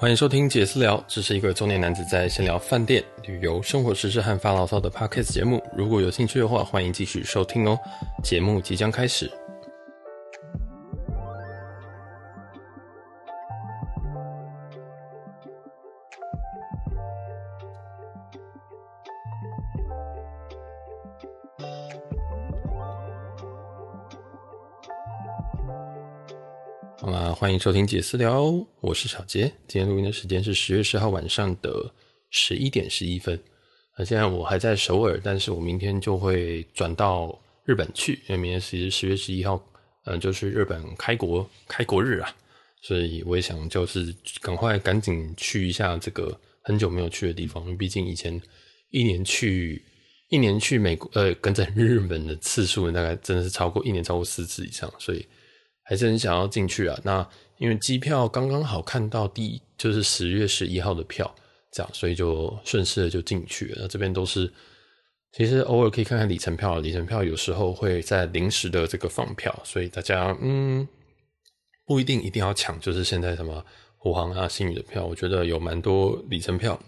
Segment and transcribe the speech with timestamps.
[0.00, 5.62] 欢迎收听解私聊，这是一个中年男子在闲聊饭店、旅游、生活时事和发牢骚的 Podcast 节目。
[5.76, 7.78] 如果有兴趣的话，欢迎继续收听哦。
[8.24, 9.30] 节目即将开始。
[27.60, 28.42] 收听杰私聊，
[28.80, 29.42] 我是小杰。
[29.68, 31.92] 今天录音的时间是十月十号晚上的
[32.30, 33.38] 十一点十一分。
[33.98, 39.62] 那现在我还在首尔，但是我明天就会转到日本去，因为明天是十月十一号，
[40.06, 42.34] 嗯，就是日本开国开国日啊，
[42.80, 48.40] 所以我也想就是赶快赶紧去一下这个很久没有去的地方，因为毕竟以前
[48.88, 49.84] 一年去
[50.30, 55.26] 一年去美国呃跟着日本的次数大概真的是超过一年超过四次以上，所以。
[55.90, 56.96] 还是很想要进去啊！
[57.02, 61.34] 那因为机票刚刚好看到第就是十月十一号的票，
[61.72, 63.78] 这样，所以就顺势的就进去了。
[63.80, 64.48] 那这边都是，
[65.32, 70.86] 其实偶尔可以看看里程票，里程票有时候会在临时的这个放票，所以大家嗯
[71.84, 73.66] 不一定一定要抢，就是现在什么
[73.96, 76.80] 虎航啊、星宇的票，我觉得有蛮多里程票，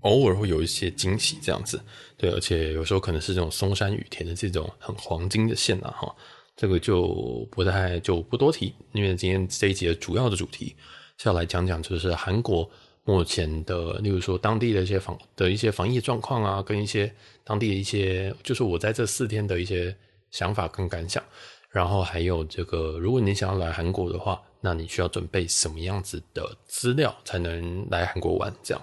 [0.00, 1.80] 偶尔会有一些惊喜这样子。
[2.16, 6.16] 对，而且有时候可能是这种松山羽田的这种很黄金的线啊，哈。
[6.54, 10.76] 这个就不太就不多提，因为今天这一节主要的主题
[11.16, 12.70] 是要来讲讲，就是韩国
[13.04, 19.96] 目前的，例如说当地的一些防的一些防疫状况啊，跟一些当地的一些，就是我在这四天的一些
[20.30, 21.22] 想法跟感想，
[21.70, 28.54] 然后还有这个，如果你想要来韩国的话，那你需要准备什么样子的资料才能来韩国玩？
[28.62, 28.82] 这样。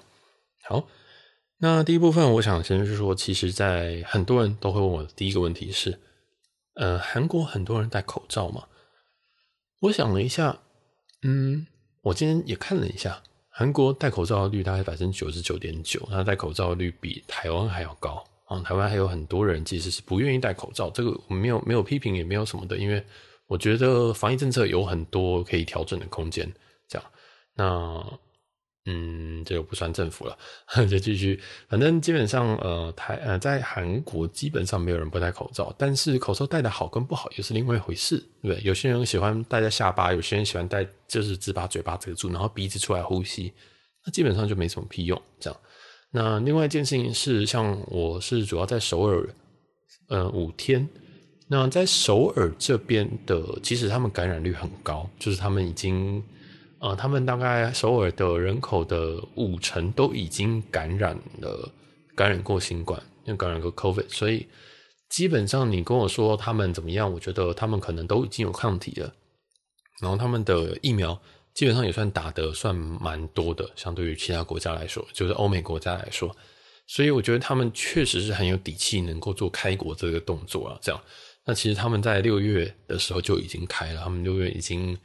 [0.64, 0.86] 好，
[1.60, 6.00] 那第一部分我想先是说，其实，在很多人都会问我的第一个问题是。
[6.80, 8.64] 呃，韩国很多人戴口罩嘛。
[9.82, 10.58] 我想了一下，
[11.24, 11.68] 嗯，
[12.02, 18.62] 我今天也看了一下，韩国戴口罩的率大概百分之九十九点九，那戴口罩的率比台湾还要高啊。
[18.62, 23.06] 台湾还有很多人其实是不愿意戴口罩，这个我没有没有批评，也没有什么的，因为
[23.48, 26.50] 我觉得防疫政策有很多可以调整的空间。
[26.88, 27.12] 这样，
[27.56, 28.20] 那。
[28.86, 30.36] 嗯，这个不算政府了，
[30.90, 31.40] 就继续。
[31.68, 38.62] 反正基本上，呃，台呃，在韩国基本上没有人不戴口罩，但是口罩戴的好跟不好又是另外一回事，对不对？
[38.64, 43.54] 有些人喜欢戴在下巴，有些人喜欢戴就是只把嘴巴遮住，然后鼻子出来呼吸，
[44.06, 45.22] 那基本上就没什么屁用。
[45.40, 45.60] 这样。
[46.12, 49.30] 那另外一件事情是，像我是主要在首尔，
[50.08, 50.88] 呃，五天。
[51.48, 56.24] 那在首尔这边的，其实他们感染率很高，就是他们已经。
[56.80, 61.70] 呃，他们大概首尔的人口的五成都已经感染了，
[62.16, 64.48] 感染过新冠，又感染过 COVID，所以
[65.10, 69.14] 基本上你跟我说他们怎么样，我觉得他们可能都已经有抗体了，
[70.02, 71.22] 然后他们的疫苗
[71.54, 76.34] 基本上也算打得算蛮多的，相对于其他国家来说，就是欧美国家来说，
[76.88, 80.80] 所以我觉得他们确实是很有底气能够做开国这个动作啊。
[80.82, 81.02] 这样，
[81.44, 84.98] 那其实他们在六月的时候就已经开了，他们六月已经，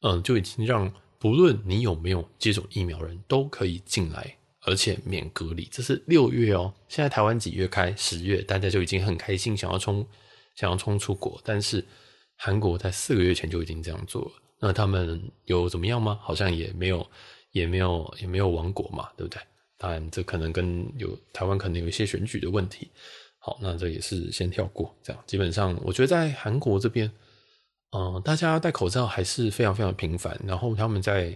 [0.00, 0.90] 嗯、就已经让。
[1.18, 5.64] 不论你有没有接种疫苗，人都可以进来，而且免隔离。
[5.64, 7.92] 这是六月哦，现在台湾几月开？
[7.96, 10.06] 十月，大家就已经很开心，想要冲，
[10.54, 11.40] 想要冲出国。
[11.44, 11.84] 但是
[12.36, 16.20] 韩国在四个月前就已经这样做了，那他们有怎么样吗？
[16.22, 17.04] 好像也没有，
[17.50, 19.42] 也没有，也没有亡国嘛，对不对？
[19.76, 22.90] 当然，这可能跟有台湾可能有一些选举的问题。
[23.40, 24.94] 好，那这也是先跳过。
[25.02, 27.10] 这样，基本上我觉得在韩国这边。
[27.90, 31.34] 嗯，大家戴口罩还是非常非常频繁，然后他们在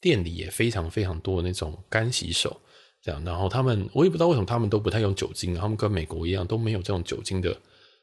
[0.00, 2.60] 店里也非常非常多那种干洗手，
[3.00, 7.56] 这样，然后他们我也不知道为什么他们都不太用酒精，他们跟美国一样都没有这种酒精的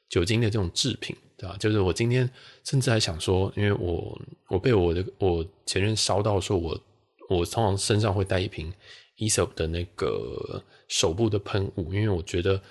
[0.07, 1.57] 酒精的这种制品，对吧？
[1.59, 2.29] 就是我今天
[2.63, 4.17] 甚至还想说，因为我
[4.47, 6.79] 我被我的我前任烧到，说我
[7.27, 8.73] 我通常身上会带一瓶
[9.17, 12.61] e s o p 的那个手部的喷雾，因为我觉得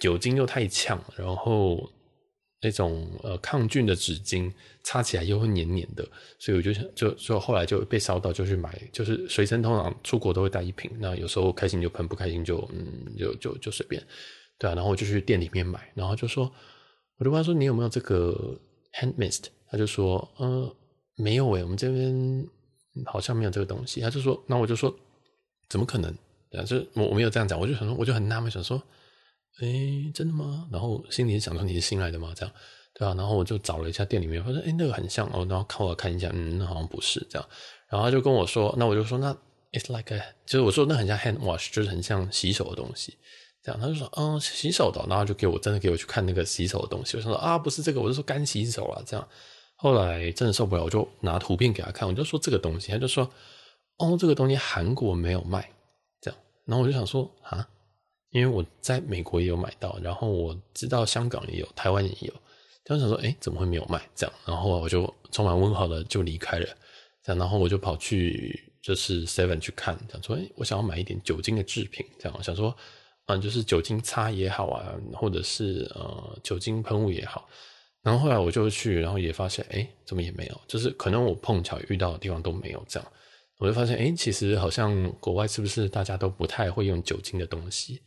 [0.00, 1.88] 酒精又太呛，然后。
[2.62, 4.52] 那种呃抗菌的纸巾
[4.82, 6.06] 擦起来又会黏黏的，
[6.38, 14.02] 所以我就想就就后来就被烧到，就去买，就是随身通常出国都会带一瓶，那有时候开心就喷，不开心就嗯就就就随便，
[14.58, 16.52] 对啊，然后我就去店里面买，然后就说，
[17.16, 18.58] 我就问他说，你有没有这个
[18.92, 19.44] hand mist？
[19.70, 20.76] 他就说呃
[21.16, 22.46] 没有诶、我们这边
[23.06, 24.02] 好像没有这个东西。
[24.02, 24.94] 他就说，那我就说
[25.68, 26.14] 怎么可能？
[26.50, 28.82] 对啊，就我我没有这样讲，我就想我就很纳闷，想说。
[29.58, 30.68] 哎、真的吗？
[30.72, 32.32] 然后心里想说你是新来的吗？
[32.34, 32.54] 这样，
[32.94, 33.14] 对、啊？
[33.14, 35.46] 然后我就找了一下店里面，发现哎，那个很像哦。
[35.50, 37.48] 然后看我看一下，嗯，那好像不是这样。
[37.88, 39.36] 然后他就跟我说，那我就说那
[39.72, 43.18] it's like a，就是我说那很像 hand wash，就是很像洗手的东西。
[43.62, 45.04] 这样，他就说嗯，洗手的。
[45.08, 47.18] 然后就给我真的给我去看那个洗手的东西。
[47.18, 49.02] 我想说啊，不是这个，我就说干洗手啊。
[49.04, 49.28] 这样，
[49.76, 53.30] 后来真的受不了，我就拿图片给他看，我就说这个东西，他就说
[53.98, 55.70] 哦，这个东西韩国没有卖，
[56.22, 57.68] 这样，然后我就想说啊，
[58.30, 62.32] 因为我在美国也有买到，然后我知道香港也有，台湾也有，
[62.84, 64.00] 就想说，哎，怎么会没有卖？
[64.14, 66.66] 这样，然后我就充满问号的就离开了，
[67.24, 72.76] 这样，然后我就跑去就是 Seven 去看，想说，哎，我想要买一点酒精的制品，这样，想说，
[73.26, 77.48] 嗯，就是酒精擦也好啊，或者是呃酒精喷雾也好。
[78.02, 80.60] 然后后来我就去，然后也发现，哎，怎么也没有？
[80.66, 83.12] 就是可能我碰巧遇到的地方都没有这样，
[83.58, 88.00] 我就发现，哎，其实好像国外是不是大家都不太会用酒精的东西？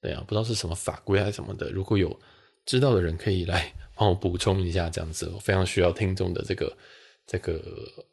[0.00, 1.70] 对啊，不知道是什么法规还是什么的。
[1.70, 2.18] 如果有
[2.66, 6.76] 知道的人，可以来 帮我补充一下，这样子，我非常需要听众的这个
[7.26, 7.62] 这个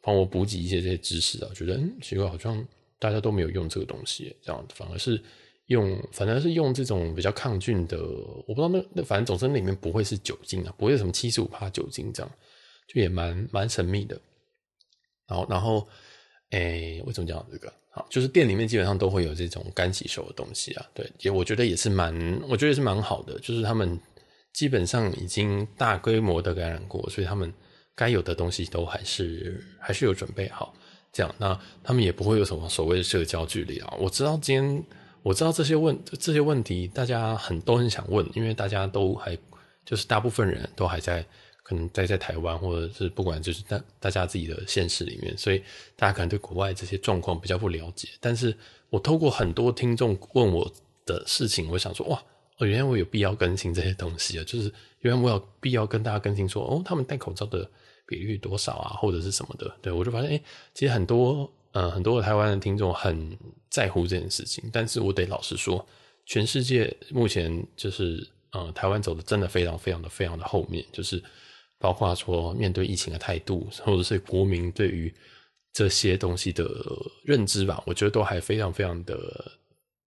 [0.00, 1.50] 帮我补给一些这些知识啊。
[1.54, 2.66] 觉得，嗯，奇怪，好像
[2.98, 5.22] 大家都没有用这个东西，这样反而是。
[5.68, 12.32] 用反正是用这种比较抗菌的，我不知道那那反正总之里面不会是酒精啊，不会有什么七十五帕酒精这样，
[12.86, 14.16] 就也蛮蛮神秘的。
[15.26, 15.88] 然后然后，
[16.50, 17.72] 诶、为什么讲这个？
[17.96, 22.14] 好，就是店里面基本上都会有这种干洗手的东西啊，对，也我觉得也是蛮，
[22.46, 23.98] 我觉得也是蛮好的，就是他们
[24.52, 27.50] 基本上已经大规模的感染过，所以他们
[27.94, 30.74] 该有的东西都还是还是有准备好，
[31.10, 33.96] 这样，那他们也不会有什么所谓的社交距离啊。
[33.98, 34.84] 我知道今天。
[35.22, 39.36] 我知道这些问这些问题，大家很都很想问，因为大家都还
[39.84, 41.26] 就是大部分人都还在
[41.66, 45.60] 可能待在台湾，或者是不管就是大大家自己的现实里面，所以
[45.96, 48.08] 大家可能对国外这些状况比较不了解。
[48.20, 48.56] 但是
[48.88, 50.72] 我透过很多听众问我
[51.04, 52.22] 的事情，我想说哇，
[52.60, 57.68] 原来我有必要更新这些东西啊，就是原来我有必要跟大家更新说哦，他们戴口罩的
[58.06, 59.76] 比率多少啊，或者是什么的。
[59.82, 60.42] 对，我就发现，哎，
[60.72, 61.52] 其实很多。
[61.72, 63.36] 呃，很多台湾的听众很
[63.68, 65.86] 在乎这件事情，但是我得老实说，
[66.24, 71.22] 全世界目前就是呃，台湾走的真的非常非常的非常的后面，就是
[71.78, 75.12] 包括说面对疫情的态度，或者是国民对于
[75.72, 76.68] 这些东西的
[77.24, 79.16] 认知吧，我觉得都还非常非常的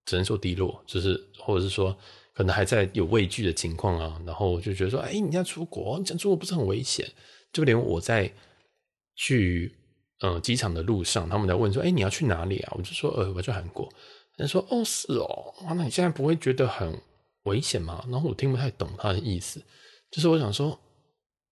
[0.05, 1.95] 只能说低落，就是或者是说
[2.33, 7.07] 可能还在有畏惧的情况啊，然后就觉得说，哎，你要出国，你讲出国不是很危险？
[7.51, 8.31] 就连我在
[9.15, 9.75] 去。
[10.21, 13.87] 嗯，机场的路上，他们在问说：“哎、你要去哪里啊？”我就说：“呃，我去韩国。”
[14.35, 16.93] 他说：“哦，是哦，哇，那你现在不会觉得很
[17.43, 19.63] 危险吗？”然后我听不太懂他的意思，
[20.11, 20.77] 就是我想说，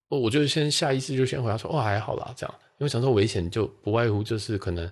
[0.10, 4.88] 我就先下意识就先回答说：“哦，还好啦，这样。”因为想说危险就不外乎就是可能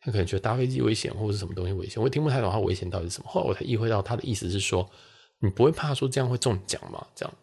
[0.00, 3.28] 他可能觉得搭飞机危险或者是什么东西危险，我也听不太懂他危险到底是什么。
[3.28, 4.88] 后来我才意会到他的意思是说，
[5.40, 7.06] 你不会怕说这样会中奖吗？
[7.14, 7.34] 这样。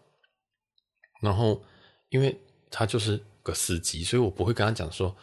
[1.22, 1.62] 然后
[2.10, 2.36] 因为
[2.70, 5.16] 他就是个司机，所以我不会跟他讲说。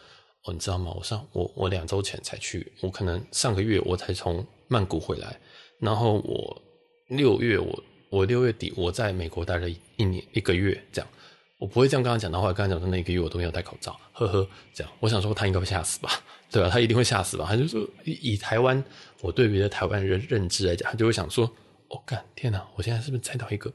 [0.47, 0.93] 哦，你知道吗？
[0.95, 5.39] 我上我我两周前才去，我可能上个月我才从曼谷回来，
[5.79, 6.61] 然后我
[7.07, 11.11] 六月我我六月底我在美国待了一年一个月，这样
[11.57, 12.51] 我不会这样跟他讲的话。
[12.53, 16.09] 跟他讲的那一个月我都没有戴口罩，呵呵，这样我想说他应该会吓死吧？
[16.51, 16.69] 对吧？
[16.69, 17.45] 他一定会吓死吧？
[17.47, 18.83] 他就说以，以台湾
[19.21, 21.45] 我对别的台湾人认知来讲，他就会想说：
[21.89, 22.65] 哦，干天哪！
[22.75, 23.73] 我现在是不是猜到一个？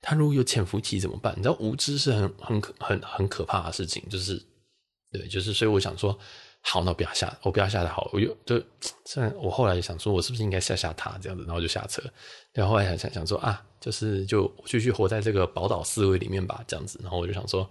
[0.00, 1.34] 他如果有潜伏期怎么办？
[1.36, 4.42] 你知道无知是很很很很可怕的事情，就是。
[5.10, 6.18] 对，就是所以我想说，
[6.70, 8.62] 好，那不要吓，我不要吓他，好，我就就
[9.06, 12.02] 虽然我后来想说，我是不是应该吓吓他这样子，然后就下车。
[12.52, 17.00] 然后后来想想想说啊，就是就继续活在这个宝岛思维里面吧，这样子。
[17.02, 17.66] 然后我就想说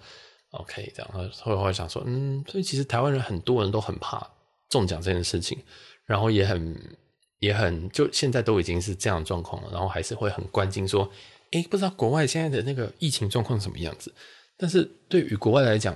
[0.50, 1.12] ，OK，这样。
[1.14, 1.22] 后
[1.52, 4.28] 来后来想说，嗯，所以其实台湾人很多人都很怕
[4.68, 5.60] 中奖这件事情，
[6.06, 6.98] 然后也很
[7.38, 11.08] 也很就现在都已经是这样的状况了，然后还是会很关心说，
[11.52, 14.12] 诶，不知道国外现在的那个疫情状况什么样子？
[14.58, 15.96] 但是对于国外来讲，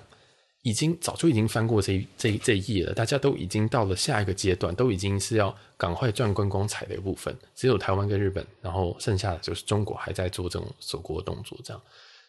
[0.64, 7.36] 已经早就已经翻过这这这一页了，大家都已经到了下一个阶段，都已经是要赶快赚观光彩的一部分。
[7.56, 11.82] 只有台湾跟日本，然后剩下的就是中国还在做这种锁国动作，这样。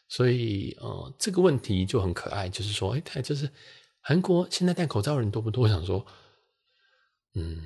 [0.08, 3.46] 所以，呃，这个问题就很可爱，就是说，哎，就是
[4.00, 5.64] 韩国现在戴口罩的人多不多？
[5.64, 6.02] 我想说，
[7.34, 7.60] 嗯，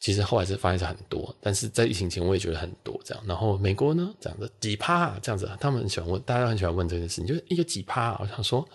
[0.00, 3.22] 其实后来是发现是很多，但是在疫情前我也觉得很多这样。
[3.26, 8.66] 然后美国呢，这样子几趴这样子，他们很喜欢问，大家很喜欢问这件事情，就是一个几趴，我想说。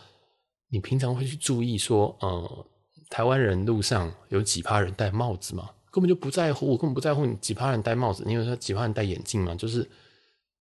[0.71, 2.65] 你平常会去注意说，呃，
[3.09, 5.67] 台湾人路上有几趴人戴帽子吗？
[5.91, 8.23] 根本就不在乎，我根本不在乎你几趴人戴帽子。
[8.27, 9.55] 你有说几趴人戴眼镜吗？
[9.55, 9.89] 就是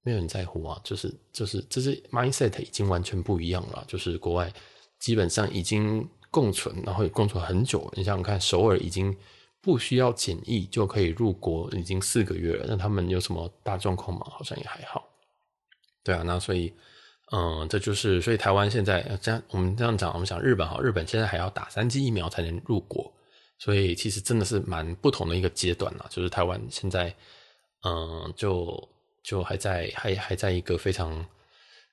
[0.02, 0.80] 没有人在乎啊。
[0.82, 3.84] 就是就是这是 mindset 已经完全不一样了。
[3.86, 4.50] 就是国外
[4.98, 7.92] 基本上已经共存，然后也共存很久。
[7.94, 9.14] 你想想看，首尔已经
[9.60, 12.64] 不需要检疫就可以入国，已经四个月了。
[12.66, 14.26] 那他们有什么大状况吗？
[14.30, 15.06] 好像也还好。
[16.02, 16.72] 对啊，那所以。
[17.30, 23.12] 嗯，这就是所以台湾现在这样，我们这样讲，我们讲日本哈，日本现在还要打三剂疫苗才能入国，
[23.58, 26.06] 所以其实真的是蛮不同的一个阶段啦。
[26.08, 27.14] 就是台湾现在，
[27.84, 28.88] 嗯，就
[29.22, 31.26] 就还在还还在一个非常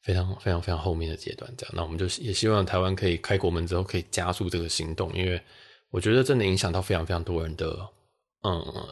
[0.03, 1.73] 非常非常非常后面的阶段，这样。
[1.75, 5.41] 那我们就也希望台湾可以开国门之后可以加速这个行动，因为
[5.89, 7.77] 我觉得真的影响到非常非常多人的
[8.43, 8.87] 嗯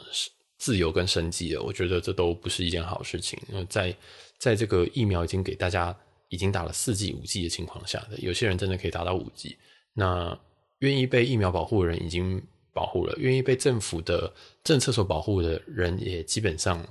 [0.57, 1.61] 自由跟生计了。
[1.61, 3.39] 我觉得这都不是一件好事情。
[3.47, 3.95] 因为在
[4.37, 5.95] 在这个疫苗已经给大家
[6.33, 9.55] 已经打了四剂、五剂的情况下的，有些人真的可以达到五剂。
[9.93, 10.37] 那
[10.79, 12.41] 愿意被疫苗保护的人已经
[12.73, 16.83] 保护了，愿意被政府的政策所保护的人也基本上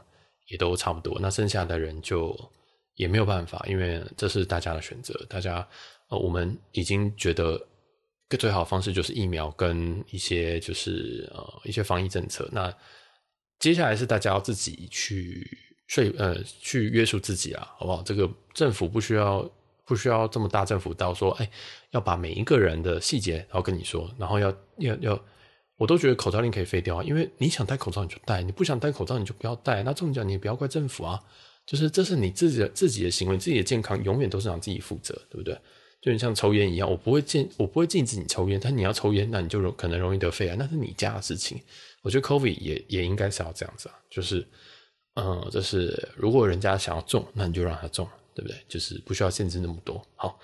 [0.47, 1.19] 也都差不多。
[1.21, 2.39] 那剩下的人就
[2.95, 5.13] 也没有办法，因为这是大家的选择。
[5.29, 5.67] 大家
[6.09, 7.61] 呃，我们已经觉得
[8.29, 12.49] 个最好的方式就是疫苗跟一些就是呃一些防疫政策。
[12.53, 12.73] 那
[13.59, 18.03] 接下来是大家要自己去说呃去约束自己啊，好不好？
[18.03, 19.51] 这个政府不需要。
[19.85, 21.51] 不需要这么大政府到说，哎，
[21.91, 25.25] 要把每一个人的细节，然后跟你说，然后要要要，
[25.77, 29.83] 我都觉得口罩令可以废掉啊，因为你想戴口罩你就戴，你不想戴口罩你就不要戴。
[29.83, 31.21] 那这么讲你也不要怪政府啊，
[31.67, 35.59] 就是这是你自己的自己的行为，自己的健康永远都是让自己负责，对不对？
[36.01, 41.61] 就像抽烟一样，我不会禁，我不会禁止你抽烟，但你要抽烟，那你就可能容易得肺癌，那是你家的事情。
[42.03, 44.47] 我觉得 COVID 也也应该是要这样子啊，就是，
[45.15, 48.09] 嗯，就是如果人家想要种，那你就让他种。
[48.35, 48.57] 对不对？
[48.67, 50.03] 就是不需要限制那么多。
[50.17, 50.41] 好，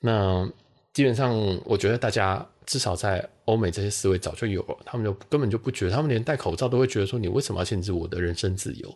[0.00, 0.50] 那
[0.94, 8.88] 基本上我觉得大家至少在欧美这些思维早就有了，他们就根本就不觉得，他们连戴口罩都会觉得说，你为什么要限制我的人身自由，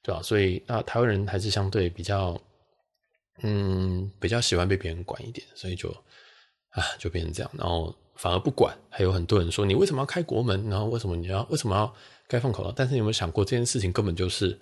[0.00, 0.22] 对吧？
[0.22, 2.40] 所以那台湾人还是相对比较，
[3.42, 5.90] 嗯，比较喜欢被别人管一点，所以就
[6.70, 8.72] 啊就变成这样，然后反而不管。
[8.88, 10.70] 还有很多人说，你为什么要开国门？
[10.70, 11.92] 然后为什么你要为什么要
[12.32, 12.72] 该放口罩？
[12.74, 14.58] 但是你有没有想过，这件事情根本就是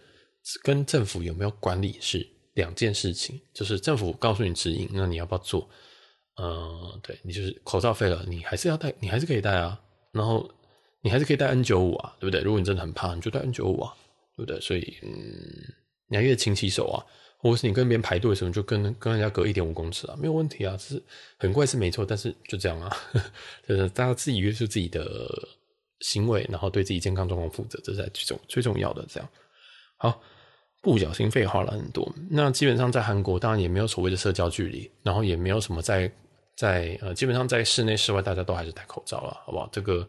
[0.65, 5.71] 跟政府有没有管理是两件事情，就是政府告诉你指引，那你要不要做？
[6.43, 9.79] 嗯、对，你就是口罩废了，你还是要戴，你还是可以戴啊。
[10.11, 10.51] 然后
[11.03, 12.41] 你还是可以戴 N 九五啊，对不对？
[12.41, 13.95] 如果你真的很怕，你就戴 N 九五啊，
[14.37, 14.61] 对不对？
[14.61, 15.13] 所以，嗯，
[16.09, 16.99] 你还越勤洗手啊，
[17.39, 20.77] 或者是你跟别人排队的时候，就跟跟人家隔一点五公尺啊，没有问题啊。
[20.77, 21.01] 是
[21.39, 22.97] 很怪是没错，但是就这样啊，
[23.69, 25.05] 就是大家自己约束自己的
[26.01, 29.07] 行为，然后对自己健康状况负责，这是最重最重要的。
[29.09, 29.29] 这样
[29.97, 30.21] 好。
[30.83, 32.11] 不小心废话了很多。
[32.31, 36.11] 那基本上在韩国，当然也没有所谓的社交距离，然后也没有什么在
[36.57, 39.69] 在呃，基本上在室内室外大家都还是戴口罩了，好不好？
[39.71, 40.09] 这个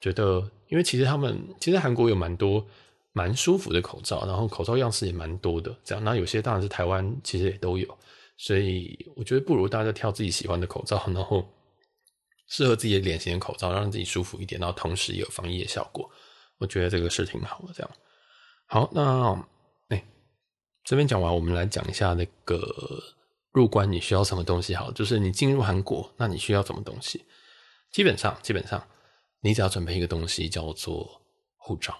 [0.00, 2.66] 觉得，因为其实他们其实韩国有蛮多
[3.12, 6.02] 蛮舒服的口罩，然后口罩样式也蛮多的，这样。
[6.02, 7.86] 那有些当然是台湾其实也都有，
[8.36, 11.48] 所以我觉得不如大家挑自己喜欢的口罩，然后
[12.50, 16.10] 适合自己的脸型的口罩，让自己舒服一点，然后同时也有防疫的效果。
[16.58, 17.90] 我觉得这个是挺好的，这样。
[18.66, 19.42] 好，那
[19.88, 20.04] 哎。
[20.82, 22.58] 这边讲完，我们来讲一下那个
[23.52, 24.74] 入关你需要什么东西。
[24.74, 27.22] 好，就是你进入韩国，那你需要什么东西？
[27.92, 28.82] 基本上，基本上，
[29.40, 31.20] 你只要准备一个东西叫做
[31.58, 31.96] 护照。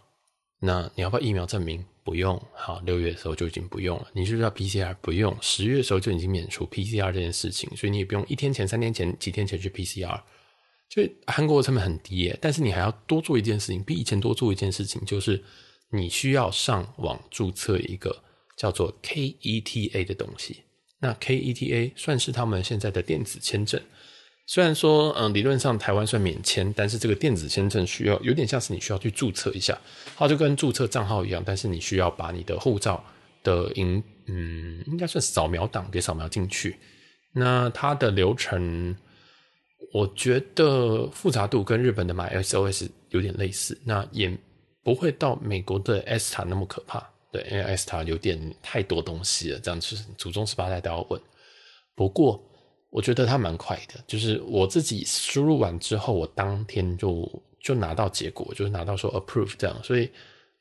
[0.59, 1.85] 那你要不要疫苗证明？
[2.03, 2.43] 不用。
[2.55, 4.09] 好，六月的时候就已经不用了。
[4.15, 4.95] 你是不是要 PCR？
[5.03, 5.37] 不用。
[5.43, 10.21] 十月的时候就已经免除 PCR 这件事情，所以你也不用一天前、三天前、几天前去 PCR。
[10.91, 15.43] 所以韩国的成本很低耶，但是你还要多做一件事情，比以前多做一件事情，就是
[15.91, 18.25] 你需要上网注册一个。
[18.57, 20.65] 叫做 KETA 的东西，
[20.99, 23.81] 那 KETA 算是他们现在的电子签证。
[24.45, 29.81] 虽然说，嗯，理论上台湾算免签，但是这个电子签证需要有点像是你需要去注册一下，
[30.15, 33.03] 它就跟注册账号一样，但是你需要把你的护照
[33.43, 36.77] 的影，嗯，应该算扫描档给扫描进去。
[37.33, 38.95] 那它的流程，
[39.93, 44.37] 我觉得复杂度跟日本的 MySOS 有点类似，那也
[44.83, 47.05] 不会到美国的 ESTA 那么可怕。
[47.33, 51.21] 对，因为 ESTA 有点太多东西了，这样就是祖宗十八代都要问。
[51.95, 52.43] 不过
[52.91, 59.77] 我觉得它蛮快的，就是我自己输入完之后，我当天就就拿到结果，就是拿到说 approve 这样。
[59.83, 60.11] 所以，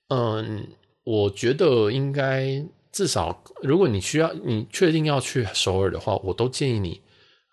[0.10, 0.68] 嗯，
[1.04, 7.02] 我觉得应该至少，如果你需要，你确定要去首尔的话，我都建议你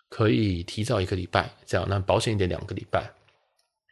[0.09, 3.11] 可以提早一个礼拜，这样那保险一点两个礼拜。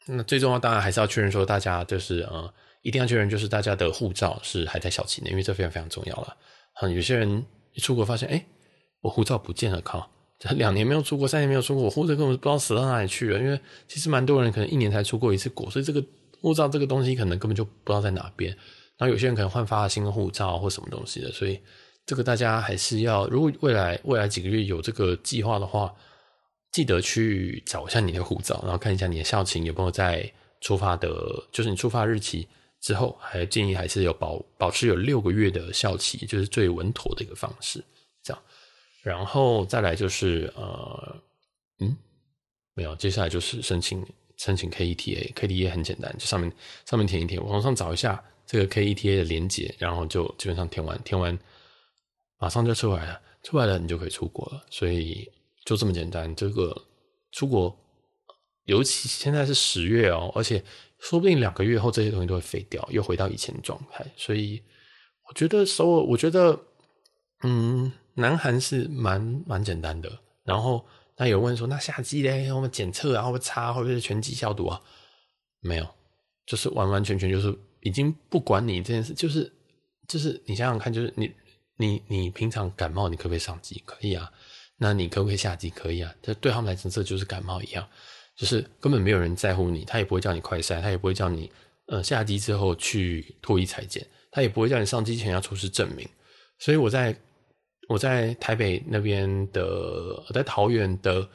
[0.08, 2.54] 那最重要当然还是要确认说大家就是呃。
[2.86, 6.38] 一定要确认，就是大家的护照是还在小期内，因为这非常非常重要了。
[6.80, 7.44] 嗯，有些人
[7.74, 8.46] 一出国发现，哎、
[9.02, 10.08] 我护照不见了，靠！
[10.38, 13.40] 这两年没有出国，三年没有出国，我护照根本不知道死到哪里去了。
[13.40, 16.00] 因为其实蛮多人可能一年才出过一次国，所以这个
[16.40, 18.56] 护照这个东西可能根本就不知道在哪边。
[19.00, 21.60] 然后有些人可能换发了新的护照或什么东西的，所以
[22.06, 25.94] 这个大家还是要，如果未来未来几个月有这个计划的话，
[26.72, 30.32] 记得去找一下你的护照，然后看一下你的效期有没有在
[30.62, 31.10] 出发的，
[31.52, 32.48] 就是你出发日期。
[32.82, 37.84] 之后还建议还是有保保持有六个月的效期，就是最稳妥的一个方式，
[38.22, 38.40] 这样。
[39.02, 41.16] 然后再来就是呃，
[41.80, 41.98] 嗯，
[42.76, 44.06] 没有，接下来就是申请
[44.38, 46.52] 申请 KETA，KETA 很简单，就上面
[46.86, 51.36] 上面填一填，网上找一下这个 KETA 的连接，然后就基本上填完填完，
[52.38, 54.65] 马上就出来了，出来了你就可以出国了。
[54.70, 55.32] 所以
[55.65, 56.75] 就这么简单，这个
[57.32, 57.75] 出国
[58.65, 60.63] 尤其现在是十月哦，而且
[61.00, 64.06] 说不定两个月后这些东西都会废掉，又回到以前的状态。
[64.18, 64.62] 所以
[65.27, 66.60] 我觉得首尔，我觉得
[67.44, 70.12] 嗯，南韩是蛮蛮简单的。
[70.44, 70.86] 然后
[71.18, 74.82] 那有问说，那夏季嘞，我们检测然后擦，会不会全机消毒啊？
[75.62, 75.88] 没有，
[76.46, 79.51] 就是完完全全就是已经不管你这件事，就是
[80.08, 81.32] 就是你想想看，就是你
[81.77, 83.82] 你你平常感冒，你可不可以上机？
[83.86, 84.32] 可以啊。
[84.77, 85.70] 那你可不可以下机？
[85.70, 86.13] 可以啊。
[86.22, 87.88] 这对他们来讲，这就是感冒一样。
[88.36, 91.50] 就是根本没有人在乎你，他也不会叫你快筛，他也不会叫你
[91.88, 96.05] 呃下机之后去脱衣裁剪，他也不会叫你上机前要出示证明。
[96.60, 97.17] 所以我在
[97.88, 101.25] 我在台北那边的，在桃园的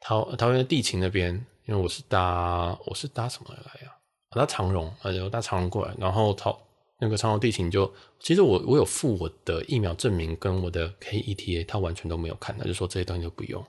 [0.00, 1.34] 桃桃园的地勤那边，
[1.64, 3.94] 因为我是搭我是搭什么来呀？
[4.30, 6.60] 搭长荣，我搭长荣过来，然后桃
[7.00, 13.64] 那个长荣地勤就其实我我有附我的疫苗证明跟我的 KETA，他完全都没有看，他就说这些东西都不用。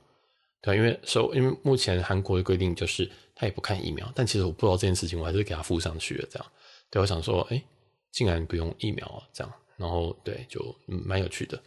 [0.61, 0.99] 对，因为，
[1.33, 6.27] 因为目前韩国的规定就是他也不看疫苗，但其实我不知道这件事情，我还是给他附上去了。
[6.29, 6.45] 这样，
[6.89, 7.63] 对，我想说，哎，
[8.11, 11.61] 竟然不用疫苗啊，这样，然后对，就蛮有趣的。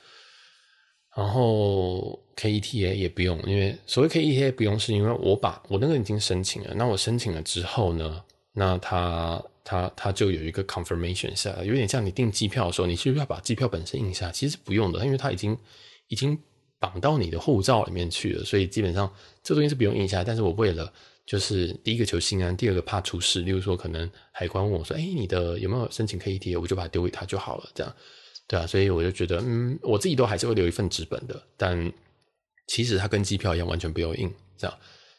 [1.17, 14.31] 然后 KETA 也不用，因为所谓 KETA 不用，是因为我把我那个已经申请了，那我申请了之后呢，那他他他就有一个 confirmation 下来，有点像你订机票的时候，你是不是要把机票本身印下？
[14.31, 15.57] 其实不用的，因为他已经
[16.09, 16.39] 已经。
[16.83, 19.09] 绑到你的护照里面去了，所以基本上
[19.41, 20.25] 这东西是不用印下来。
[20.25, 20.93] 但是我为了
[21.25, 27.97] 就是第一个求心安，第二个怕出事，例如说可能海关问我说：“哎、你的有没有申请 K E T？” 我就把它丢给他就好了，这样
[28.49, 28.67] 对啊。
[28.67, 31.41] 所以我就觉得，嗯，我自己都还是会留一份纸本的。
[31.57, 31.93] 但
[32.67, 34.29] 其实它跟机票一样，完全不用印，
[34.59, 34.77] 这样。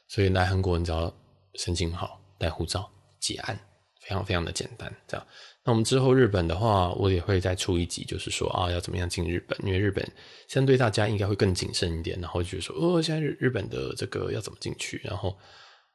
[0.10, 1.16] 所以来韩国，你只要
[1.54, 3.58] 申请好带护照结案，
[4.04, 5.26] 非常非常的简单，这样。
[5.66, 9.58] 那我们之后日本的话，我也会再出一集，就是说啊，要怎么样进日本？
[9.66, 10.06] 因为日本
[10.50, 15.00] 相对大家应该会更谨慎一点，然后就觉得说，哦，现在日日本的这个要怎么进去？
[15.06, 15.38] 然后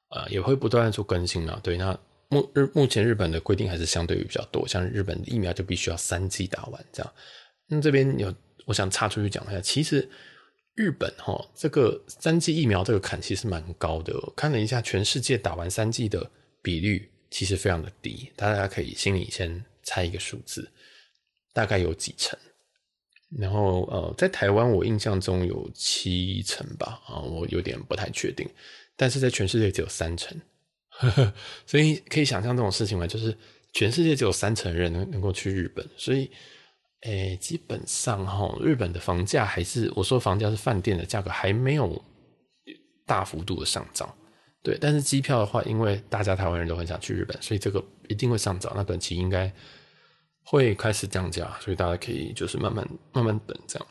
[0.08, 1.60] 呃，也会不断的做更新嘛。
[1.62, 1.98] 对，那
[2.30, 7.12] 目日目前日本的规定还是相对于比较多，像日本的疫苗就必须要三剂打完这样。
[7.66, 10.08] 那这边有我想插出去讲一下，其实
[10.74, 16.30] 日本齁这个三剂疫苗这个坎其实蛮高的，我看了一下全世界打完三剂的
[16.62, 17.10] 比率。
[17.30, 20.70] 其实非常的低，大家可以心里先猜一个数字，
[21.52, 22.38] 大概有几成。
[23.38, 28.48] 然后呃，在台湾我印象中有七成吧，啊，我有点不太确定。
[28.96, 30.40] 但是在全世界只有三成，
[30.88, 31.34] 呵呵，
[31.66, 33.36] 所以可以想象这种事情嘛，就是
[33.74, 36.30] 全世界只有三成人能能够去日本，所以，
[37.02, 42.02] 诶，基本上哈，日本的房价还是我说房价是饭店的价格，还没有
[43.06, 44.12] 大幅度的上涨。
[44.68, 48.70] 对，但是机票的话，因为大家台湾人都很想去日本，所以这个一定会上涨。
[48.76, 49.50] 那短期应该
[50.44, 53.88] 会开始降价，所以大家可以就是慢慢慢慢等这样。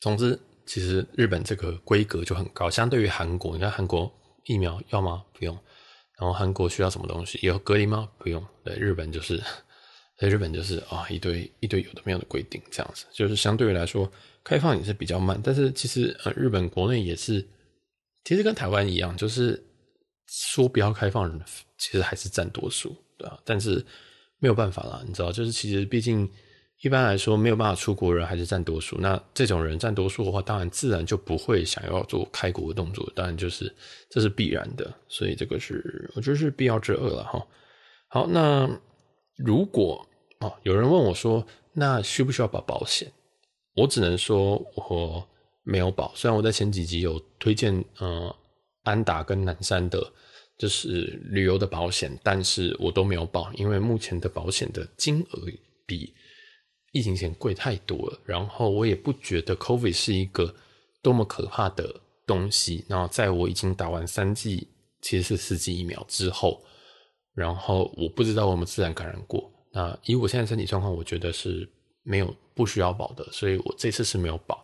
[0.00, 4.10] 总之，其实日本这个规格就很高，相对于韩国，你看韩国
[4.46, 5.22] 疫苗要吗？
[5.34, 5.54] 不用。
[6.18, 7.38] 然后韩国需要什么东西？
[7.42, 8.08] 有隔离吗？
[8.16, 8.42] 不用。
[8.64, 9.42] 对，日本就是，
[10.16, 14.10] 在日本就是啊、一堆一堆有的没有的规定，这样子，就是相对于来说
[14.42, 15.38] 开放也是比较慢。
[15.44, 17.46] 但是其实呃，日本国内也是。
[18.24, 19.60] 其实跟台湾一样，就是
[20.28, 21.40] 说不要开放人，
[21.78, 23.38] 其实还是占多数，对啊。
[23.44, 23.84] 但是
[24.38, 26.30] 没有办法啦，你知道，就是其实毕竟
[26.82, 28.96] 一般来说没有办法出国人还是占多数。
[29.00, 33.74] 那这种人占多数的话，当然自然就不会想要做开国的动作，当然就是
[34.10, 34.92] 这是必然的。
[35.08, 37.46] 所以这个是我觉得是必要之恶了哈。
[38.08, 38.68] 好，那
[39.36, 40.06] 如果
[40.40, 43.10] 哦有人问我说，那需不需要保保险？
[43.74, 45.26] 我只能说我。
[45.70, 48.34] 没有保，虽然我在前几集有推荐，呃，
[48.82, 50.12] 安达跟南山的，
[50.58, 55.46] 就是旅游的保险，但是我都没有保，因为目前的保险的金额
[55.86, 56.12] 比
[56.90, 58.18] 疫情前贵太多了。
[58.24, 60.52] 然后我也不觉得 COVID 是一个
[61.02, 61.94] 多么可怕的
[62.26, 62.84] 东西。
[62.88, 64.66] 然后在我已经打完三剂，
[65.00, 66.60] 其实是四剂疫苗之后，
[67.32, 69.48] 然后我不知道我们自然感染过。
[69.72, 71.70] 那以我现在身体状况，我觉得是
[72.02, 74.60] 没有不需要保的，所以我这次是没有保。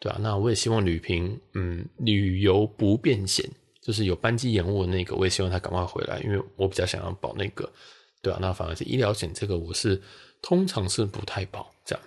[0.00, 3.44] 对啊，那我也希望旅平，嗯，旅游不便险，
[3.82, 7.68] 就是有班机延误的那个，我也希望他赶快回来，因为我比较想要保那个，
[8.22, 10.00] 对啊，那反而是医疗险这个，我是
[10.40, 12.04] 通常是不太保这样，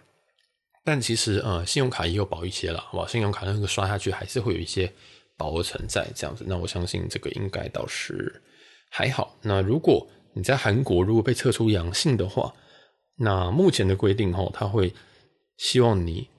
[0.85, 4.89] 但其实呃，信用卡也有保一些了，好吧，信用卡那个刷下去还是会有一些
[5.35, 8.41] 保额存在这样子，那我相信这个应该倒是
[8.89, 9.37] 还好。
[9.41, 12.53] 那如果你在韩国如果被测出阳性的话，
[13.17, 14.93] 那目前的规定齁，他会
[15.57, 16.29] 希望你。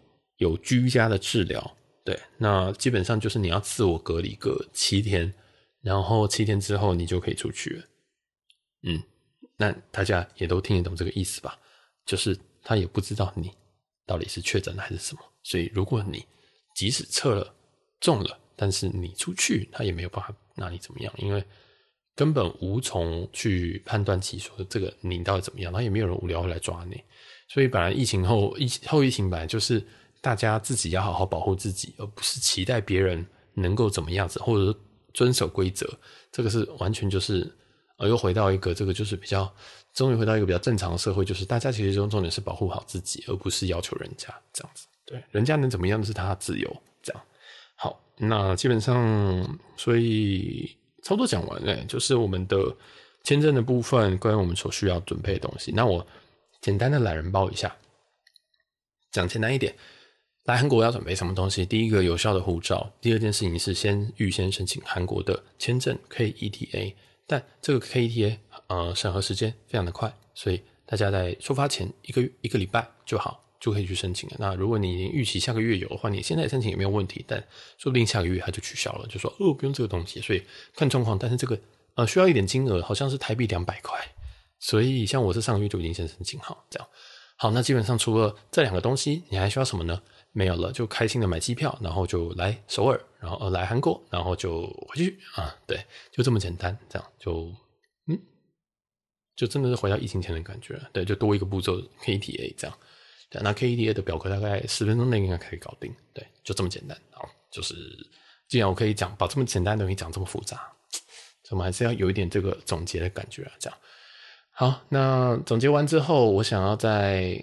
[0.43, 5.33] 有居家的治疗，对，那基本上就是你要自我隔离个七天，
[5.81, 7.85] 然后七天之后你就可以出去了。
[8.83, 9.03] 嗯，
[9.57, 11.57] 那大家也都听得懂这个意思吧？
[12.05, 13.53] 就是他也不知道你
[14.05, 16.27] 到底是确诊还是什么，所以如果你
[16.75, 17.55] 即使测了
[18.01, 21.45] 中了，但是你出去，他也没有办法拿你怎么样，因为
[22.17, 27.01] 根本无从去判断起说这个你到底怎么样，然后也没有人无聊会来抓你。
[27.49, 29.85] 所以本来疫情后疫后疫情本来就是
[30.23, 34.79] 大家自己要好好保护自己，而不是期待别人能够怎么样子，或者是
[35.13, 35.87] 遵守规则。
[36.31, 37.47] 这个是完全就是
[37.99, 39.53] 呃又回到一个这个就是比较
[39.93, 44.87] 终于回到一个比较正常的社会，就是大家其实重重点是保护好自己，而不是要求人家这样子。
[45.05, 46.83] 对，人家能怎么样是他的自由。
[47.03, 47.23] 这样
[47.75, 52.75] 好，那基本上所以差不多讲完了，就是我们的
[53.25, 55.73] 签证的部分，关于我们所需要准备的东西。
[55.75, 56.07] 那我。
[56.61, 57.77] 简单的懒人包一下，
[59.11, 59.75] 讲简单一点，
[60.45, 61.65] 来韩国要准备什么东西？
[61.65, 66.95] 第一个有效的护照，第二件事情是先预先申请韩国的签证 KETA，
[67.27, 74.37] 但这个 KETA 呃审核时间非常的快，所以大家在出发前一个一个礼拜就好就可以去申请了。
[74.41, 77.39] 那如果你已经预期下个月有的话，你现在申请也没有问题，但
[77.79, 80.43] 说不定下个月它就取消了，就说哦不用这个东西，所以
[80.75, 81.17] 看状况。
[81.17, 81.57] 但是这个
[81.95, 83.99] 呃需要一点金额，好像是台币两百块。
[84.59, 86.89] 所以，像我是上个月就已经先申请好，这样
[87.37, 87.51] 好。
[87.51, 90.01] 那基本上除了这两个东西，你还需要什么呢？
[90.33, 95.55] 没有了，就开心的买机票，然后就来首尔，然后呃来韩国，然后就回去啊。
[95.67, 95.79] 对，
[96.11, 97.53] 就这么简单，这样就
[98.07, 98.19] 嗯，
[99.37, 100.81] 就真的是回到疫情前的感觉。
[100.93, 102.79] 对，就多一个步骤，KETA 这样。
[103.31, 105.95] 对，那 KETA 的表格大概十分钟内应该可以搞定。
[106.13, 106.99] 对，就这么简单。
[107.11, 107.75] 好，就是
[108.49, 110.71] 既然我可以讲把这么简单的东西讲这么复杂，
[111.51, 113.79] 我们还是要有一点这个总结的感觉啊，这样。
[114.51, 117.43] 好，那总结完之后，我想要在，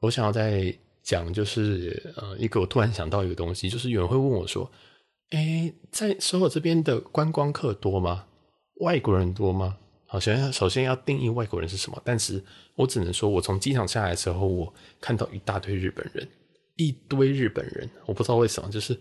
[0.00, 0.76] 我想要在
[1.06, 4.68] 讲，就是呃，一个我突然想到一个东西，就是有人会问我说，
[5.30, 8.26] 诶，在首尔这边的观光客多吗？
[8.80, 9.78] 外国人多吗？
[10.06, 12.42] 好，首先首先要定义外国人是什么，但是
[12.74, 16.28] 我只能说，我从机场下来的时候，我看到一大堆日本人，
[16.76, 18.98] 一堆日本人，我不知道为什么，就是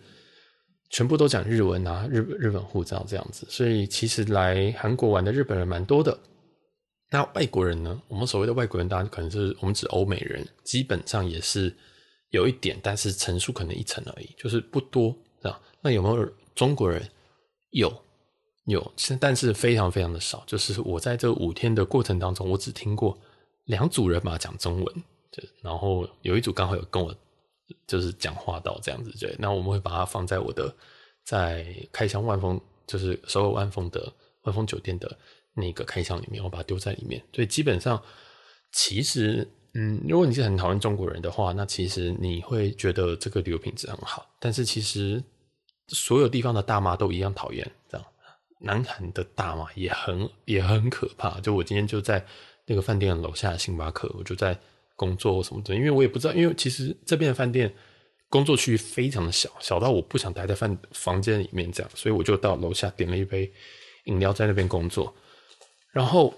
[0.91, 6.15] 全部都讲日文啊，日日本护照这样子，所以其实来韩国玩的日本人蛮多的。
[7.11, 8.01] 那外国人呢？
[8.07, 11.73] 我们所谓的外国人，当然可能是我们指欧美人，基本上也是
[12.35, 15.61] 有一点，但是层数可能一层而已，就是不多，这样。
[15.81, 17.01] 那有没有中国人？
[17.71, 17.91] 有，
[18.65, 20.43] 有，但是非常非常的少。
[20.45, 23.17] 就是我在这五天的过程当中，我只听过
[23.65, 25.03] 两组人嘛讲中文，
[25.61, 27.15] 然后有一组刚好有跟我
[27.87, 29.35] 就是讲话到这样子，对。
[29.39, 30.73] 那我们会把它放在我的
[31.23, 35.17] 在开箱万丰，就是所有万丰的万丰酒店的。
[35.57, 37.23] 那个开箱里面，我把它丢在里面。
[37.33, 38.03] 所以基本上，
[38.73, 44.25] 其实，嗯，如果你是很讨厌中国人的话，那其实你会觉得这个旅游品质很好。
[44.39, 45.21] 但是其实
[45.89, 48.07] 所有地方的大妈都一样讨厌，这样。
[48.61, 51.41] 南韩的大妈也很也很可怕。
[51.41, 52.25] 就我今天就在
[52.65, 54.57] 那个饭店楼下星巴克，我就在
[54.95, 57.71] 工作什么的，因为我也不知道，因为其实这边的饭店
[58.29, 63.51] 工作区域非常的小，小到我不想待在饭房间里面这样，所以我就到楼下点了一杯
[64.05, 65.13] 饮料，在那边工作。
[65.91, 66.33] 然后，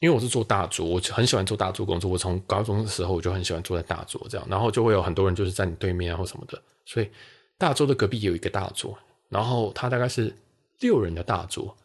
[0.00, 2.10] 因为我是做大桌，我很喜欢做大桌工作。
[2.10, 6.60] 我从高中的时候我就很喜欢坐在大桌这样，然后就会有很多人就是在你对面啊或什么的。
[6.86, 7.10] 所以
[7.56, 8.96] 大桌的隔壁有一个大桌，
[9.28, 10.34] 然后它大概是
[10.80, 11.76] 六人的大桌。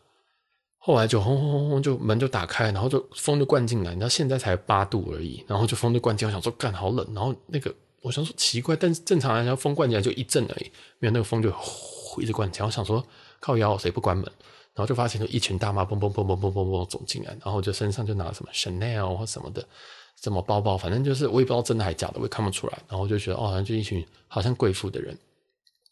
[0.77, 3.91] 后来就轰轰轰轰，就门就打开，然后就风就灌进来。
[3.91, 6.31] 你知道现在才八度而已，然后就风就灌进来。
[6.31, 7.07] 我想说，干好冷。
[7.15, 11.49] 然后那个我想说奇怪，但是正常来讲风灌进来就一阵而已，没有那个风就
[12.21, 12.65] 一直灌进来。
[12.65, 13.01] 我想说
[13.39, 14.29] 靠腰，谁不关门？
[14.75, 19.63] 然后就发现就一群大妈蹦蹦蹦蹦蹦蹦蹦走进来，然后就身上就拿什么 Chanel 或什么的，
[20.19, 22.79] 什么包包，反正就是我也不知道真的还假的，我也看不出来。
[22.89, 25.15] 然后就觉得哦，好像就一群好像贵妇的人。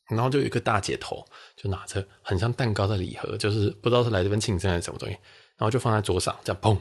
[0.10, 1.24] 然后就有一个大姐头，
[1.56, 5.14] 就拿着很像蛋糕的礼盒，就是不知道是来这边庆生还是什么东西。
[5.58, 6.76] 然后就放在桌上，这样砰，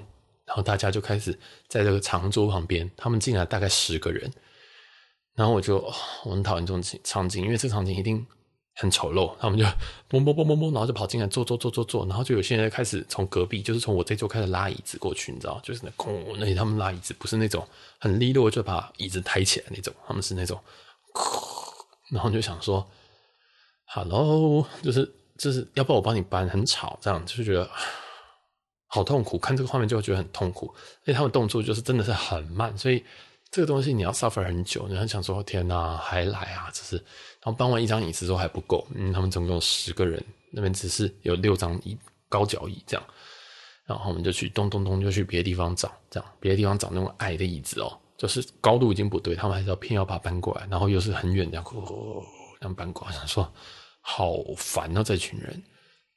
[0.47, 4.33] 然后大家就开始在这个长桌旁边，他们进来大概十个人。
[5.35, 5.77] 然后我就
[6.25, 8.27] 我很讨厌这种场景，因为这场景一定。
[8.75, 9.65] 很丑陋，他们就
[10.09, 17.67] 嘣嘣嘣嘣嘣，然后就跑进来坐坐坐坐坐，然后就有些人开始从隔壁，就是从我这桌开始拉椅子过去，你知道，就是那空，那些他们拉椅子不是那种
[17.99, 20.59] 很利落就把椅子抬起来那种，他们是那种，
[22.11, 22.87] 然后就想说
[23.87, 27.69] ，Hello，就是就是要不我帮你搬，很吵，这样就是觉得
[28.87, 33.05] 好痛苦，看这个画面就会觉得很痛苦，而且他们动作就是真的是很慢，所以。
[33.53, 36.71] 这个东西你要 suffer 很久，你很想说天哪，还来啊！
[36.73, 37.05] 只是，
[37.43, 41.97] 然后搬完一张椅子之后还不够，嗯，他们总共有十个人，那边只是有六张椅，
[42.29, 43.07] 高脚椅这样，
[43.87, 52.23] 然后我们就去咚咚咚就去别的地方找，这样别的地方找那种矮的椅子哦，就是高度已经不对，他们还是要偏要把它搬过来，然后又是很远这样，哦，
[52.61, 53.51] 这样搬过来，想说
[54.03, 55.63] 好烦啊，这群人，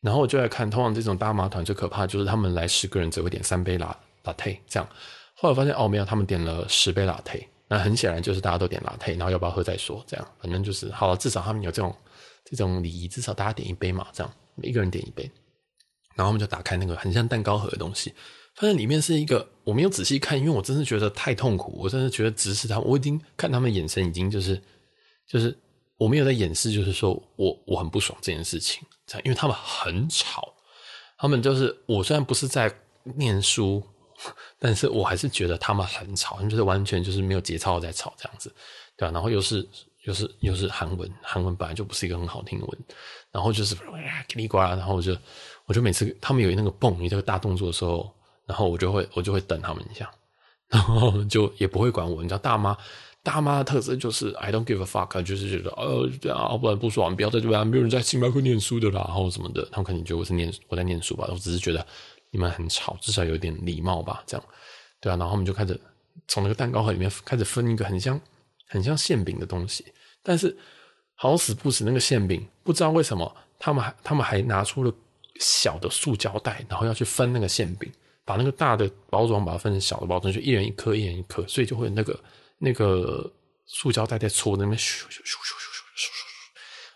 [0.02, 3.96] 然后我就来看，通常这种大麻团最可怕就是他们来十个人只会点三杯拿
[4.38, 4.90] 铁这样。
[5.36, 11.96] 后来发现哦，没有，他们点了十杯拿铁，那很显然就是大家都点拉铁，然后要不要喝再说，这样反正就是好了，至少他们有这种
[12.46, 15.24] 这种礼仪，至少大家点一杯嘛，这样每一个人点一杯。
[16.16, 18.14] 然后我们就打开那个很像蛋糕盒的东西，
[18.54, 24.62] 发现里面是一个我没有仔细看，因为我真的觉得太痛苦，我真的觉得直视他们，我已经看他们眼神已经就是
[25.28, 25.58] 就是
[25.98, 30.54] 我没有在掩饰，就是说我我很不爽这件事情，这样，因为他们很吵，
[31.18, 32.72] 他们就是我虽然不是在
[33.16, 33.82] 念书，
[34.60, 38.54] 但是我还是觉得他们很吵，就是完全就是没有节操在吵这样子，
[38.98, 39.12] 对吧？
[39.12, 39.68] 然后又是
[40.04, 42.80] 又是又是韩文，韩文本来就不是一个很好听的文，
[43.32, 43.76] 然后就是
[44.28, 45.16] 叽里呱啦，然后我就。
[45.66, 48.14] 我就每次他们有那个蹦一个大动作的时候，
[48.46, 50.12] 然后我就会我就会等他们一下，
[50.68, 52.22] 然后就也不会管我。
[52.22, 52.78] 你知道大妈
[53.24, 59.66] 大妈的特色就是 I don't give a fuck，就是觉得呃这样，不然不爽，不要在这边，没有人在星巴克念书的啦，然后什么的。
[59.72, 61.88] 他们肯定觉得我是念我在念书吧，我只是觉得
[62.34, 64.46] 你们很吵，至少有点礼貌吧，这样，
[65.00, 65.80] 对啊，然后我们就开始
[66.28, 68.20] 从那个蛋糕盒里面开始分一个很像
[68.68, 69.86] 很像馅饼的东西，
[70.24, 70.58] 但是
[71.14, 74.92] 好死不死那个馅饼不知道为什么他们还他们还拿出了
[75.40, 77.92] 小的塑胶袋，然后要去分那个馅饼，
[78.26, 82.20] 把那个大的包装把它分成小的包装，就一人一颗，一人一颗，所以就会那个
[82.58, 83.32] 那个
[83.68, 86.24] 塑胶袋在搓那边咻咻咻咻咻咻咻咻。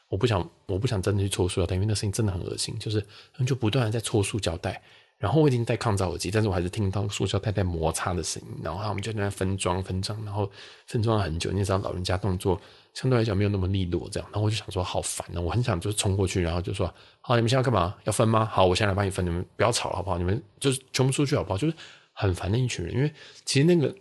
[0.10, 2.78] 我不想，我不想真的去搓塑胶袋，因为那声音真的很恶心。
[2.80, 4.82] 就是他们就不断的在搓塑胶袋，
[5.20, 8.50] 然后我已经戴抗噪耳机，但是我还是听到塑胶袋在摩擦的声音。
[8.64, 10.48] 然后他们就在那分装分装，然后
[10.86, 11.52] 分装了很久。
[11.52, 12.62] 你知道老人家动作
[12.94, 14.30] 相对来讲没有那么利落，这样。
[14.32, 15.42] 然后我就想说，好烦啊！
[15.42, 17.96] 我很想就冲过去，然后就说：“好，你们现在干嘛？
[18.04, 18.46] 要分吗？
[18.46, 19.26] 好，我现在来帮你分。
[19.26, 20.20] 你们不要吵了，好不好？
[20.20, 21.58] 你们就是全部出去，好不好？
[21.58, 21.74] 就是
[22.14, 22.94] 很烦的一群人。
[22.94, 23.12] 因为
[23.44, 23.96] 其实那个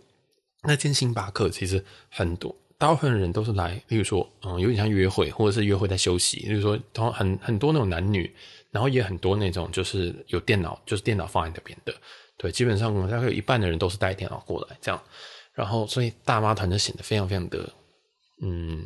[0.63, 6.41] 那间星巴克其实很多大部分的人都是来，例如说，嗯，有点像约会，或者是约会在休息。
[6.41, 8.31] 例如说，很很多那种男女。
[8.77, 11.91] 然后也很多那种就是有电脑，就是电脑放在那边的，
[12.37, 15.03] 对，基本上大概有一半的人都是带电脑过来这样，
[15.51, 17.67] 然后所以大妈团就显得非常非常的
[18.43, 18.85] 嗯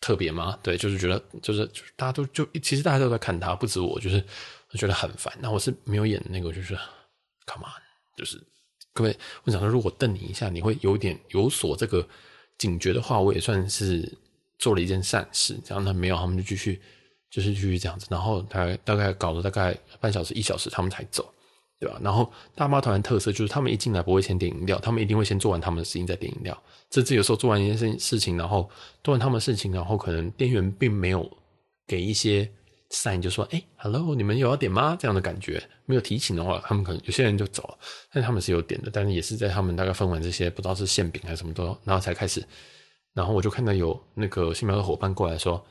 [0.00, 4.24] 特别嘛，对，就是觉得就是大家都就其实大家都在看他，不止我，就是
[4.70, 5.30] 我觉得很烦。
[5.42, 6.74] 那我是没有演那个，就是
[7.46, 7.82] come on，
[8.16, 8.42] 就是
[8.94, 12.08] 各位，我想说，如果瞪你一下，你会有点有所这个
[12.56, 14.10] 警觉的话，我也算是
[14.58, 15.54] 做了一件善事。
[15.62, 16.80] 这样他没有，他们就继续。
[17.32, 21.32] 就是继续这样子，然后他大概搞了大概半小时一小时，他们才走，
[21.80, 21.98] 对吧？
[22.02, 26.62] 然后大妈团的特色就是他们一进来不会先点饮料，他们一定会先做完他们的事情再点饮料。
[26.90, 28.68] 甚至有时候做完一件事事情，然后
[29.02, 31.26] 做完他们的事情，然后可能店员并没有
[31.86, 32.46] 给一些
[32.90, 37.78] sign，就说：“哎，hello，你们有要点吗？”这样的感觉没有提醒的话，他们可能有些人就走了。
[38.12, 42.46] 但他们是有点的，但是也是在他们大概分完这些不知道是馅饼还是什么都，然后才开始。
[43.14, 45.64] 然后我就看到有那个星巴克伙伴过来说。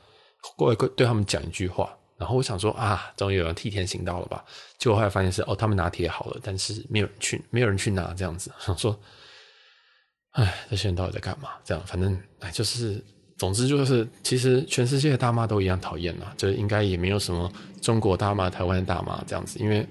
[0.57, 4.43] 过来对他们讲一句话，然后我想说啊，终于有人替天行道了吧？
[4.77, 8.51] 结果后来发现是哦，他们拿铁好了，但是没有人去，没有人去拿这样子。
[8.59, 8.99] 想说，
[10.31, 11.49] 哎，这些人到底在干嘛？
[11.63, 13.03] 这样，反正哎，就是，
[13.37, 17.51] 总之就是，其实全世界的大妈都一样讨厌啦，就应该也没有什么
[17.81, 19.59] 中国大妈、台湾大妈这样子。
[19.59, 19.87] 因为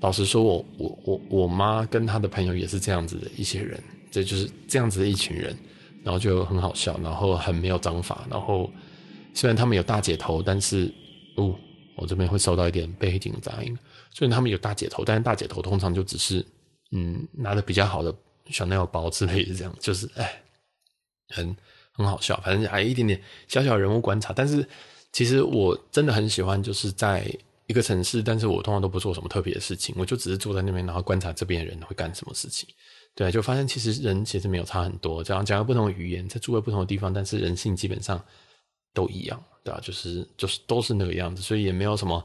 [0.00, 5.56] 老实说，我我我我妈跟她的朋友也是这样子的一些人，这就是这样子的一群人，
[6.02, 8.70] 然后就很好笑，然后很没有章法，然后。
[9.34, 10.90] 虽然他们有大姐头，但是，
[11.34, 11.54] 哦，
[11.96, 13.76] 我这边会收到一点背景杂音。
[14.12, 16.46] 虽然他们有大姐头，但是大姐头通常就只是，
[16.92, 18.14] 嗯，拿的比较好的
[18.48, 20.40] 香奈儿包之类的，这样就是，哎，
[21.30, 21.56] 很
[21.92, 22.40] 很好笑。
[22.44, 24.32] 反正还一点点小小人物观察。
[24.32, 24.64] 但是，
[25.10, 27.28] 其实我真的很喜欢，就是在
[27.66, 32.68] 一个城市，但是我通常都不做什么特别的事情，我就只是坐在那边，然后观察这边的人会干什么事情。
[33.16, 38.24] 对，就发现其实人其实没有差很多，这样讲不同的语言，在住在不同的地方，但是人性基本上。
[38.94, 39.80] 都一样，对吧？
[39.82, 42.24] 就是就是都是那个样子，所以也没有什么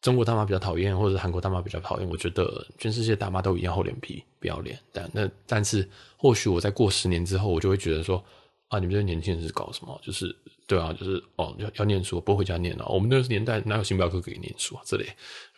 [0.00, 2.08] 中国大妈比较讨厌，或者韩国大妈比较讨厌。
[2.08, 4.78] 我觉得全世界大妈都一样厚脸皮、不要脸。
[4.92, 8.24] 但那但是或许我在过十年之后，我就会觉得说
[8.68, 10.00] 啊，你们这些年轻人是搞什么？
[10.04, 10.34] 就是
[10.66, 12.86] 对啊，就是哦要要念书，不回家念了。
[12.86, 14.82] 我们那个年代哪有星巴克可以念书啊？
[14.84, 15.06] 这里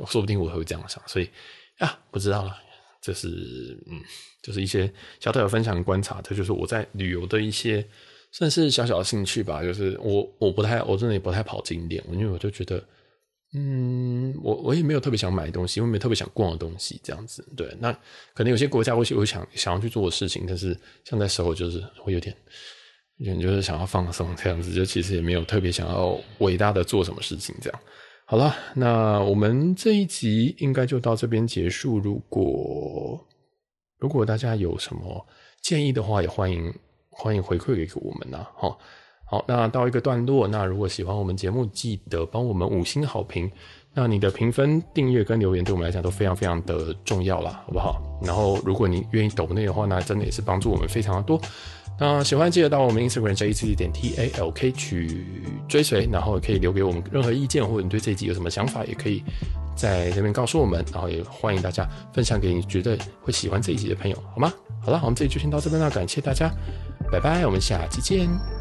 [0.07, 1.03] 说不定我会这样想。
[1.07, 1.29] 所以
[1.79, 2.57] 啊，不知道了。
[3.03, 4.01] 这是嗯，
[4.42, 4.87] 就是一些
[5.21, 7.87] 小小的分享观察，这就是我在旅游的一些。
[8.37, 12.85] 算是小小的兴趣吧，就是我我不太，我真的也不太跑景点，因为我就觉得，
[13.55, 17.42] 嗯，我我也没有特别想买东西，我也没有特别想逛的东西，这样子。
[17.57, 17.90] 对，那
[18.35, 22.37] 可能有些国家我我想想要去做的事情，但是像在时候就是会有点，
[23.16, 27.81] 有点就是想要放松这样子，就其实也没有特别想要伟大的做什么事情这样。
[28.27, 31.99] 好了，那我们这一集应该就到这边结束。
[31.99, 33.18] 如果
[33.99, 35.27] 如果大家有什么
[35.62, 36.70] 建议的话，也欢迎。
[37.19, 38.79] 欢迎回馈给我们呐，好，
[39.25, 43.51] 好，那到一个段落，那如果喜欢我们节目，记得帮我们五星好评。
[43.95, 48.03] 那你的评分、订阅跟留言对我们来讲都非常非常的重要啦，好不好？
[48.23, 51.41] 然后如果你愿意抖内的话，那真的也是帮助我们非常的多。
[51.99, 55.25] 那喜欢记得到我们 Instagram 这一次点 T A L K 去
[55.67, 59.23] 追随，然后可以留给我们任何意见，或者你对这一集有什么想法，也可以
[59.75, 60.85] 在这边告诉我们。
[60.93, 64.53] 然后也欢迎大家分享给你觉得会喜欢这一集的朋友，好吗？
[64.83, 66.51] 好了，我们这集就先到这边了，感谢大家，
[67.11, 68.56] 拜拜，我们下期见。